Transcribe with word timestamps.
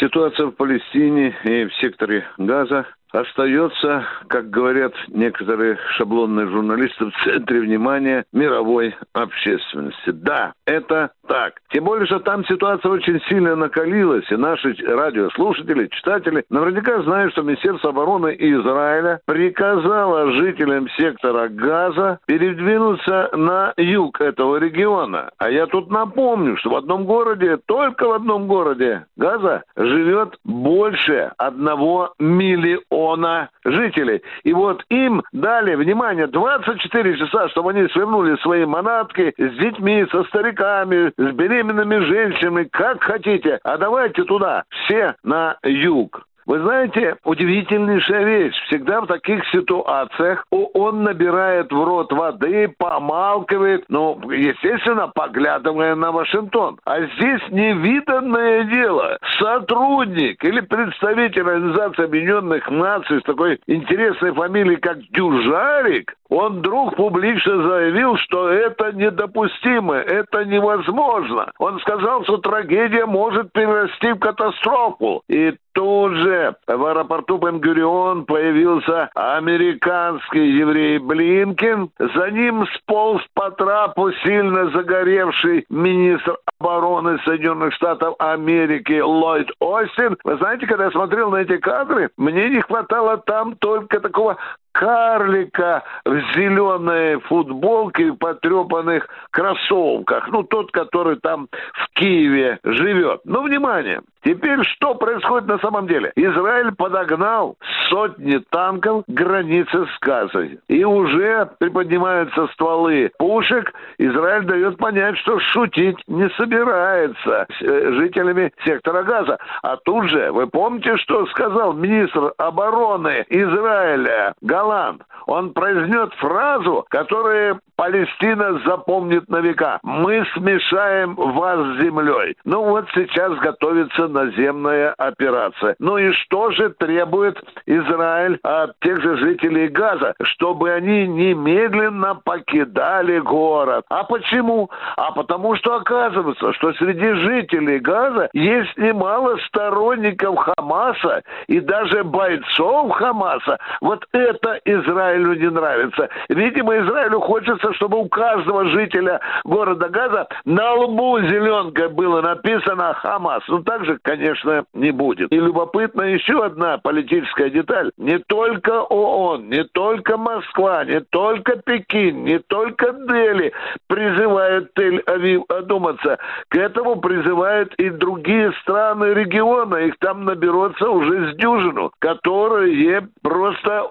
Ситуация 0.00 0.46
в 0.46 0.52
Палестине 0.52 1.36
и 1.44 1.66
в 1.66 1.74
секторе 1.74 2.26
Газа 2.38 2.86
остается, 3.12 4.04
как 4.28 4.50
говорят 4.50 4.92
некоторые 5.08 5.78
шаблонные 5.96 6.46
журналисты, 6.48 7.06
в 7.06 7.24
центре 7.24 7.60
внимания 7.60 8.24
мировой 8.32 8.94
общественности. 9.12 10.10
Да, 10.10 10.52
это 10.66 11.10
так. 11.26 11.54
Тем 11.70 11.84
более, 11.84 12.06
что 12.06 12.20
там 12.20 12.44
ситуация 12.44 12.90
очень 12.90 13.20
сильно 13.28 13.56
накалилась, 13.56 14.30
и 14.30 14.36
наши 14.36 14.74
радиослушатели, 14.86 15.88
читатели 15.88 16.44
наверняка 16.50 17.02
знают, 17.02 17.32
что 17.32 17.42
Министерство 17.42 17.90
обороны 17.90 18.36
Израиля 18.38 19.20
приказало 19.26 20.32
жителям 20.32 20.88
сектора 20.90 21.48
Газа 21.48 22.18
передвинуться 22.26 23.30
на 23.34 23.72
юг 23.76 24.20
этого 24.20 24.56
региона. 24.56 25.30
А 25.38 25.50
я 25.50 25.66
тут 25.66 25.90
напомню, 25.90 26.56
что 26.58 26.70
в 26.70 26.76
одном 26.76 27.04
городе, 27.04 27.58
только 27.66 28.06
в 28.06 28.12
одном 28.12 28.46
городе 28.46 29.06
Газа 29.16 29.62
живет 29.76 30.38
больше 30.44 31.32
одного 31.38 32.12
миллиона 32.18 32.99
миллиона 33.00 33.48
жителей. 33.64 34.22
И 34.44 34.52
вот 34.52 34.84
им 34.90 35.22
дали, 35.32 35.74
внимание, 35.74 36.26
24 36.26 37.18
часа, 37.18 37.48
чтобы 37.48 37.70
они 37.70 37.88
свернули 37.88 38.36
свои 38.42 38.64
манатки 38.64 39.32
с 39.36 39.58
детьми, 39.58 40.06
со 40.10 40.24
стариками, 40.24 41.12
с 41.16 41.34
беременными 41.34 41.98
женщинами, 41.98 42.64
как 42.64 43.02
хотите. 43.02 43.58
А 43.64 43.76
давайте 43.76 44.24
туда, 44.24 44.64
все 44.70 45.14
на 45.22 45.56
юг. 45.64 46.26
Вы 46.50 46.58
знаете, 46.62 47.16
удивительнейшая 47.24 48.24
вещь. 48.24 48.54
Всегда 48.66 49.02
в 49.02 49.06
таких 49.06 49.46
ситуациях 49.50 50.44
он 50.50 51.04
набирает 51.04 51.70
в 51.70 51.84
рот 51.84 52.12
воды, 52.12 52.74
помалкивает, 52.76 53.84
ну, 53.88 54.20
естественно, 54.32 55.06
поглядывая 55.14 55.94
на 55.94 56.10
Вашингтон. 56.10 56.80
А 56.84 57.02
здесь 57.02 57.42
невиданное 57.50 58.64
дело. 58.64 59.18
Сотрудник 59.40 60.44
или 60.44 60.60
представитель 60.60 61.42
Организации 61.42 62.04
Объединенных 62.04 62.70
Наций 62.70 63.20
с 63.20 63.22
такой 63.22 63.58
интересной 63.66 64.32
фамилией, 64.32 64.76
как 64.76 64.98
Дюжарик, 65.12 66.14
он 66.30 66.58
вдруг 66.58 66.94
публично 66.94 67.62
заявил, 67.68 68.16
что 68.18 68.48
это 68.50 68.92
недопустимо, 68.92 69.96
это 69.96 70.44
невозможно. 70.44 71.50
Он 71.58 71.80
сказал, 71.80 72.22
что 72.22 72.36
трагедия 72.36 73.04
может 73.04 73.52
перерасти 73.52 74.12
в 74.12 74.20
катастрофу. 74.20 75.22
И 75.28 75.54
тут 75.72 76.12
же 76.12 76.54
в 76.68 76.84
аэропорту 76.84 77.38
Бенгурион 77.38 78.26
появился 78.26 79.10
американский 79.14 80.52
еврей 80.52 80.98
Блинкин. 80.98 81.90
За 81.98 82.30
ним 82.30 82.64
сполз 82.76 83.22
по 83.34 83.50
трапу 83.50 84.12
сильно 84.24 84.70
загоревший 84.70 85.64
министр 85.68 86.36
обороны 86.60 86.89
Соединенных 87.24 87.74
Штатов 87.74 88.14
Америки 88.18 89.00
Ллойд 89.00 89.48
Остин. 89.60 90.16
Вы 90.24 90.36
знаете, 90.36 90.66
когда 90.66 90.84
я 90.86 90.90
смотрел 90.90 91.30
на 91.30 91.36
эти 91.36 91.56
кадры, 91.56 92.10
мне 92.16 92.50
не 92.50 92.60
хватало 92.60 93.18
там 93.18 93.56
только 93.56 94.00
такого 94.00 94.36
карлика 94.72 95.82
в 96.04 96.16
зеленой 96.34 97.20
футболке 97.20 98.08
и 98.08 98.10
потрепанных 98.12 99.08
кроссовках. 99.30 100.28
Ну, 100.28 100.42
тот, 100.42 100.70
который 100.72 101.16
там 101.16 101.48
в 101.52 101.98
Киеве 101.98 102.58
живет. 102.64 103.20
Ну, 103.24 103.42
внимание, 103.42 104.00
теперь 104.22 104.62
что 104.64 104.94
происходит 104.94 105.48
на 105.48 105.58
самом 105.58 105.86
деле? 105.86 106.12
Израиль 106.16 106.72
подогнал 106.74 107.56
сотни 107.88 108.38
танков 108.50 109.04
к 109.06 109.10
границе 109.10 109.86
с 109.86 109.98
Газой. 110.00 110.58
И 110.68 110.84
уже 110.84 111.48
приподнимаются 111.58 112.46
стволы 112.48 113.10
пушек. 113.18 113.72
Израиль 113.98 114.44
дает 114.44 114.78
понять, 114.78 115.18
что 115.18 115.38
шутить 115.40 115.98
не 116.06 116.28
собирается 116.30 117.46
с 117.58 117.62
э, 117.62 117.92
жителями 117.94 118.52
сектора 118.64 119.02
Газа. 119.02 119.38
А 119.62 119.76
тут 119.76 120.08
же, 120.08 120.30
вы 120.32 120.46
помните, 120.46 120.96
что 120.98 121.26
сказал 121.26 121.72
министр 121.72 122.32
обороны 122.38 123.24
Израиля 123.28 124.34
Голланд? 124.60 125.02
Он 125.26 125.52
произнес 125.52 126.10
фразу, 126.18 126.84
которая 126.90 127.60
Палестина 127.80 128.60
запомнит 128.66 129.26
на 129.30 129.38
века. 129.38 129.78
Мы 129.82 130.26
смешаем 130.34 131.14
вас 131.14 131.58
с 131.58 131.80
землей. 131.80 132.36
Ну 132.44 132.64
вот 132.64 132.86
сейчас 132.94 133.32
готовится 133.38 134.06
наземная 134.06 134.92
операция. 134.98 135.76
Ну 135.78 135.96
и 135.96 136.12
что 136.12 136.50
же 136.50 136.68
требует 136.70 137.42
Израиль 137.64 138.38
от 138.42 138.78
тех 138.80 139.00
же 139.00 139.16
жителей 139.16 139.68
Газа? 139.68 140.14
Чтобы 140.22 140.72
они 140.72 141.06
немедленно 141.06 142.16
покидали 142.16 143.18
город. 143.20 143.86
А 143.88 144.04
почему? 144.04 144.68
А 144.96 145.12
потому 145.12 145.56
что 145.56 145.76
оказывается, 145.76 146.52
что 146.52 146.74
среди 146.74 147.12
жителей 147.14 147.78
Газа 147.78 148.28
есть 148.34 148.76
немало 148.76 149.38
сторонников 149.46 150.36
Хамаса 150.36 151.22
и 151.46 151.60
даже 151.60 152.04
бойцов 152.04 152.92
Хамаса. 152.92 153.58
Вот 153.80 154.04
это 154.12 154.49
Израилю 154.64 155.34
не 155.34 155.50
нравится. 155.50 156.08
Видимо, 156.28 156.76
Израилю 156.78 157.20
хочется 157.20 157.72
чтобы 157.74 157.98
у 157.98 158.08
каждого 158.08 158.66
жителя 158.66 159.20
города 159.44 159.88
Газа 159.88 160.26
на 160.44 160.74
лбу 160.74 161.18
зеленкой 161.20 161.88
было 161.88 162.20
написано 162.20 162.94
«Хамас». 162.94 163.42
Ну, 163.48 163.62
так 163.62 163.84
же, 163.84 163.98
конечно, 164.02 164.64
не 164.74 164.90
будет. 164.90 165.32
И 165.32 165.36
любопытна 165.36 166.02
еще 166.02 166.44
одна 166.44 166.78
политическая 166.78 167.50
деталь. 167.50 167.90
Не 167.96 168.18
только 168.18 168.82
ООН, 168.82 169.48
не 169.48 169.64
только 169.64 170.16
Москва, 170.16 170.84
не 170.84 171.00
только 171.00 171.56
Пекин, 171.56 172.24
не 172.24 172.38
только 172.38 172.92
Дели 172.92 173.52
призывают 173.88 174.70
Тель-Авив 174.78 175.44
одуматься. 175.48 176.18
К 176.48 176.56
этому 176.56 176.96
призывают 176.96 177.74
и 177.74 177.90
другие 177.90 178.52
страны 178.62 179.14
региона. 179.14 179.76
Их 179.76 179.98
там 179.98 180.24
наберется 180.24 180.88
уже 180.88 181.32
с 181.32 181.36
дюжину, 181.36 181.92
которые 181.98 183.08
просто 183.22 183.90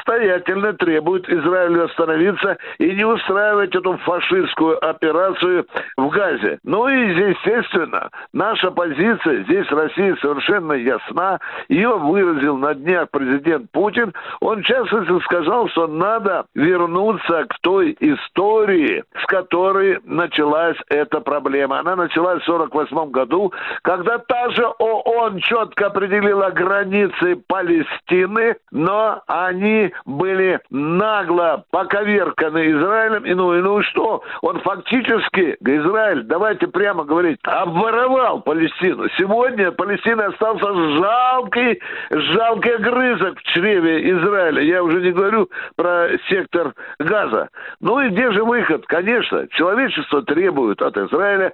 настоятельно 0.00 0.72
требуют 0.74 1.28
Израилю 1.28 1.84
остановиться 1.84 2.56
и 2.78 2.90
не 2.92 3.04
устраивать 3.04 3.74
эту 3.74 3.96
фашистскую 3.98 4.84
операцию 4.84 5.66
в 5.96 6.08
Газе. 6.08 6.58
Ну 6.64 6.88
и, 6.88 6.94
естественно, 6.94 8.08
наша 8.32 8.70
позиция 8.70 9.44
здесь 9.44 9.70
Россия 9.70 10.16
совершенно 10.20 10.72
ясна. 10.72 11.38
Ее 11.68 11.96
выразил 11.96 12.56
на 12.56 12.74
днях 12.74 13.08
президент 13.10 13.70
Путин. 13.72 14.12
Он, 14.40 14.62
в 14.62 14.66
частности, 14.66 15.24
сказал, 15.24 15.68
что 15.68 15.86
надо 15.86 16.44
вернуться 16.54 17.44
к 17.48 17.58
той 17.60 17.96
истории, 18.00 19.04
с 19.22 19.26
которой 19.26 19.98
началась 20.04 20.76
эта 20.88 21.20
проблема. 21.20 21.80
Она 21.80 21.96
началась 21.96 22.42
в 22.42 22.48
1948 22.48 23.10
году, 23.10 23.52
когда 23.82 24.18
та 24.18 24.50
же 24.50 24.66
ООН 24.78 25.38
четко 25.40 25.86
определила 25.86 26.50
границы 26.50 27.36
Палестины, 27.46 28.56
но 28.70 29.22
они 29.26 29.89
были 30.04 30.60
нагло 30.70 31.64
поковерканы 31.70 32.70
Израилем 32.70 33.24
и 33.24 33.34
ну, 33.34 33.54
и 33.54 33.60
ну 33.60 33.82
что? 33.82 34.22
Он 34.42 34.60
фактически, 34.60 35.56
Израиль, 35.60 36.22
давайте 36.24 36.66
прямо 36.66 37.04
говорить, 37.04 37.38
обворовал 37.44 38.40
Палестину. 38.42 39.08
Сегодня 39.18 39.72
Палестина 39.72 40.26
остался 40.26 40.72
жалкий, 40.72 41.80
жалкий 42.10 42.74
огрызок 42.74 43.38
в 43.38 43.42
чреве 43.44 44.10
Израиля. 44.10 44.62
Я 44.62 44.82
уже 44.82 45.00
не 45.00 45.12
говорю 45.12 45.48
про 45.76 46.08
сектор 46.28 46.74
Газа. 46.98 47.48
Ну 47.80 48.00
и 48.00 48.08
где 48.10 48.30
же 48.32 48.44
выход? 48.44 48.86
Конечно, 48.86 49.46
человечество 49.48 50.22
требует 50.22 50.82
от 50.82 50.96
Израиля 50.96 51.52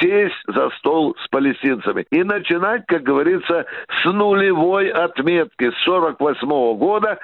сесть 0.00 0.42
за 0.46 0.70
стол 0.78 1.16
с 1.22 1.28
палестинцами 1.28 2.06
и 2.10 2.22
начинать, 2.22 2.84
как 2.86 3.02
говорится, 3.02 3.66
с 4.02 4.04
нулевой 4.04 4.88
отметки 4.88 5.70
с 5.70 5.84
48 5.84 6.76
года, 6.76 7.18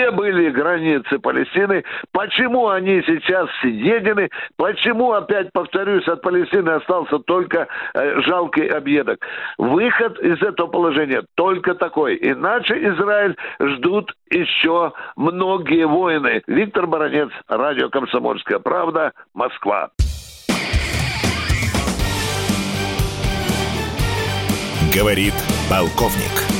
где 0.00 0.10
были 0.10 0.50
границы 0.50 1.18
Палестины, 1.18 1.84
почему 2.12 2.68
они 2.68 3.02
сейчас 3.02 3.48
съедены. 3.60 4.30
Почему, 4.56 5.12
опять 5.12 5.52
повторюсь, 5.52 6.06
от 6.08 6.22
Палестины 6.22 6.70
остался 6.70 7.18
только 7.18 7.68
э, 7.94 8.20
жалкий 8.22 8.66
объедок? 8.66 9.18
Выход 9.58 10.18
из 10.20 10.40
этого 10.42 10.68
положения 10.68 11.22
только 11.34 11.74
такой. 11.74 12.18
Иначе 12.20 12.74
Израиль 12.88 13.36
ждут 13.60 14.14
еще 14.30 14.92
многие 15.16 15.86
войны. 15.86 16.42
Виктор 16.46 16.86
Баранец, 16.86 17.30
радио 17.48 17.90
«Комсомольская 17.90 18.58
правда», 18.58 19.12
Москва. 19.34 19.90
Говорит 24.94 25.34
полковник. 25.68 26.59